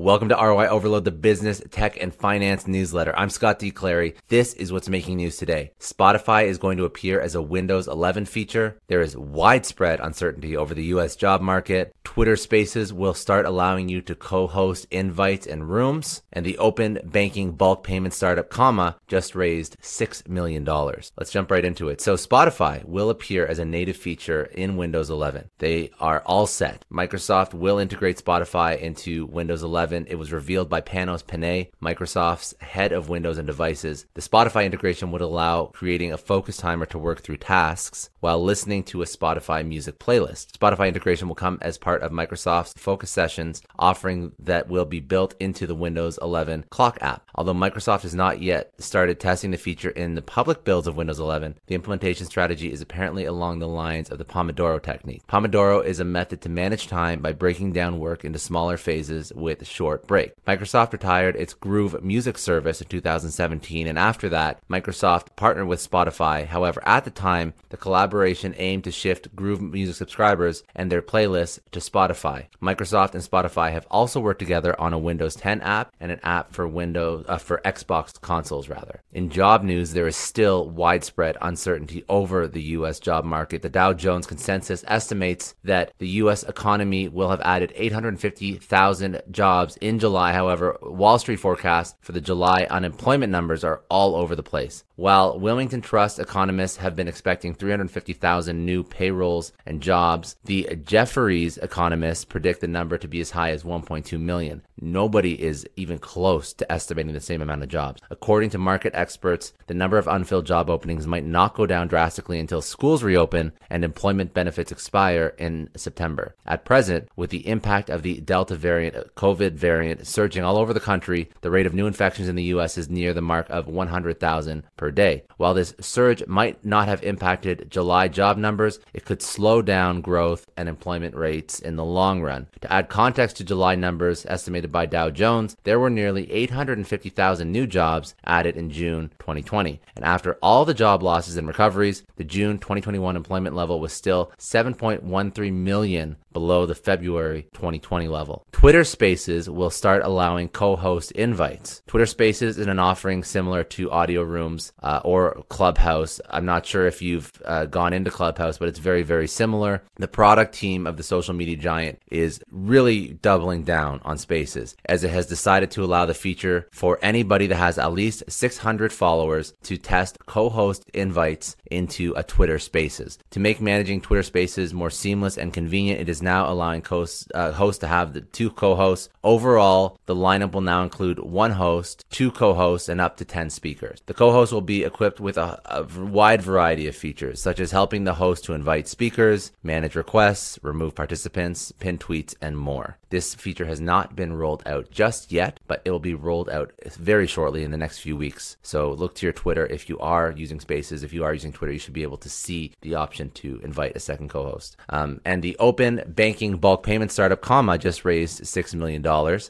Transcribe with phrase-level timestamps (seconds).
[0.00, 3.12] Welcome to ROI Overload, the business, tech, and finance newsletter.
[3.18, 3.72] I'm Scott D.
[3.72, 4.14] Clary.
[4.28, 5.72] This is what's making news today.
[5.80, 8.78] Spotify is going to appear as a Windows 11 feature.
[8.86, 11.96] There is widespread uncertainty over the US job market.
[12.04, 16.22] Twitter Spaces will start allowing you to co-host invites and rooms.
[16.32, 20.64] And the open banking bulk payment startup, Comma, just raised $6 million.
[20.64, 22.00] Let's jump right into it.
[22.00, 25.50] So Spotify will appear as a native feature in Windows 11.
[25.58, 26.84] They are all set.
[26.88, 32.54] Microsoft will integrate Spotify into Windows 11 11, it was revealed by Panos Panay, Microsoft's
[32.60, 34.04] head of Windows and devices.
[34.12, 38.82] The Spotify integration would allow creating a focus timer to work through tasks while listening
[38.82, 40.52] to a Spotify music playlist.
[40.58, 45.34] Spotify integration will come as part of Microsoft's Focus Sessions offering that will be built
[45.40, 47.26] into the Windows 11 clock app.
[47.34, 51.20] Although Microsoft has not yet started testing the feature in the public builds of Windows
[51.20, 55.22] 11, the implementation strategy is apparently along the lines of the Pomodoro technique.
[55.28, 59.66] Pomodoro is a method to manage time by breaking down work into smaller phases with
[59.78, 60.32] short break.
[60.44, 66.44] Microsoft retired its Groove music service in 2017, and after that, Microsoft partnered with Spotify.
[66.44, 71.60] However, at the time, the collaboration aimed to shift Groove music subscribers and their playlists
[71.70, 72.46] to Spotify.
[72.60, 76.52] Microsoft and Spotify have also worked together on a Windows 10 app and an app
[76.52, 79.00] for Windows uh, for Xbox consoles rather.
[79.12, 83.62] In job news, there is still widespread uncertainty over the US job market.
[83.62, 89.78] The Dow Jones consensus estimates that the US economy will have added 850,000 jobs jobs
[89.80, 90.32] in July.
[90.32, 94.84] However, Wall Street forecasts for the July unemployment numbers are all over the place.
[94.96, 102.24] While Wilmington Trust economists have been expecting 350,000 new payrolls and jobs, the Jefferies economists
[102.24, 104.62] predict the number to be as high as 1.2 million.
[104.80, 108.00] Nobody is even close to estimating the same amount of jobs.
[108.10, 112.40] According to market experts, the number of unfilled job openings might not go down drastically
[112.40, 116.34] until schools reopen and employment benefits expire in September.
[116.44, 120.80] At present, with the impact of the Delta variant, COVID variant surging all over the
[120.80, 124.64] country, the rate of new infections in the US is near the mark of 100,000
[124.76, 125.22] per per day.
[125.36, 130.46] While this surge might not have impacted July job numbers, it could slow down growth
[130.56, 132.46] and employment rates in the long run.
[132.62, 137.66] To add context to July numbers estimated by Dow Jones, there were nearly 850,000 new
[137.66, 139.80] jobs added in June 2020.
[139.94, 144.32] And after all the job losses and recoveries, the June 2021 employment level was still
[144.38, 148.46] 7.13 million below the February 2020 level.
[148.52, 151.82] Twitter Spaces will start allowing co-host invites.
[151.86, 156.20] Twitter Spaces is an offering similar to audio rooms uh, or Clubhouse.
[156.30, 159.82] I'm not sure if you've uh, gone into Clubhouse, but it's very, very similar.
[159.96, 165.04] The product team of the social media giant is really doubling down on Spaces as
[165.04, 169.54] it has decided to allow the feature for anybody that has at least 600 followers
[169.64, 173.18] to test co-host invites into a Twitter Spaces.
[173.30, 177.52] To make managing Twitter Spaces more seamless and convenient, it is now allowing hosts, uh,
[177.52, 179.08] hosts to have the two co-hosts.
[179.22, 184.02] Overall, the lineup will now include one host, two co-hosts, and up to 10 speakers.
[184.06, 188.04] The co-host will be equipped with a, a wide variety of features, such as helping
[188.04, 192.98] the host to invite speakers, manage requests, remove participants, pin tweets, and more.
[193.10, 196.72] This feature has not been rolled out just yet, but it will be rolled out
[196.96, 198.56] very shortly in the next few weeks.
[198.62, 201.02] So look to your Twitter if you are using Spaces.
[201.02, 203.96] If you are using Twitter, you should be able to see the option to invite
[203.96, 204.76] a second co-host.
[204.90, 209.02] Um, and the open banking bulk payment startup Comma just raised $6 million.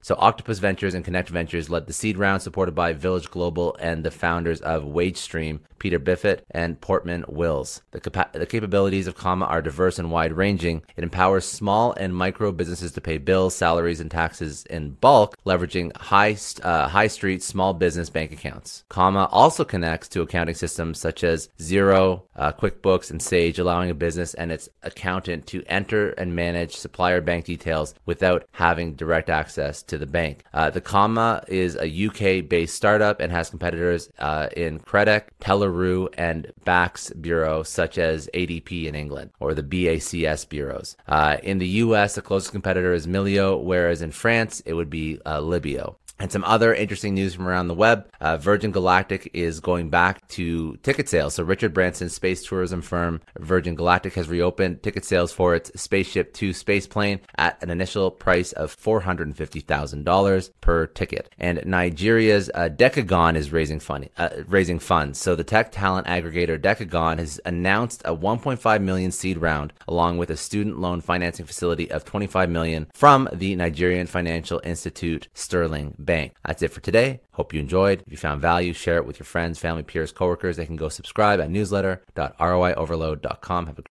[0.00, 4.04] So Octopus Ventures and Connect Ventures led the seed round supported by Village Global and
[4.04, 7.82] the founders of WageStream, Peter Briffett and Portman Wills.
[7.90, 10.84] The, capa- the capabilities of Comma are diverse and wide ranging.
[10.96, 15.96] It empowers small and micro businesses to pay bills, salaries, and taxes in bulk, leveraging
[15.96, 18.84] high, uh, high street small business bank accounts.
[18.90, 23.94] Comma also connects to accounting systems such as Xero, uh, QuickBooks, and Sage, allowing a
[23.94, 29.82] business and its accountant to enter and manage supplier bank details without having direct access
[29.82, 30.44] to the bank.
[30.54, 35.24] Uh, the Comma is a UK based startup and has competitors uh, in Credec,
[36.16, 40.96] And BACS bureau, such as ADP in England or the BACS bureaus.
[41.08, 45.20] Uh, in the US, the closest competitor is Melio, whereas in France, it would be
[45.24, 45.96] uh, Libeo.
[46.22, 48.08] And some other interesting news from around the web.
[48.20, 51.34] Uh, Virgin Galactic is going back to ticket sales.
[51.34, 56.32] So Richard Branson's space tourism firm Virgin Galactic has reopened ticket sales for its Spaceship
[56.32, 61.28] 2 space plane at an initial price of $450,000 per ticket.
[61.38, 63.82] And Nigeria's uh, Decagon is raising
[64.16, 65.18] uh, raising funds.
[65.18, 70.30] So the tech talent aggregator Decagon has announced a 1.5 million seed round along with
[70.30, 76.11] a student loan financing facility of 25 million from the Nigerian Financial Institute Sterling Bank
[76.46, 77.20] That's it for today.
[77.32, 78.02] Hope you enjoyed.
[78.06, 80.56] If you found value, share it with your friends, family, peers, coworkers.
[80.56, 83.66] They can go subscribe at newsletter.roioverload.com.
[83.66, 83.82] Have a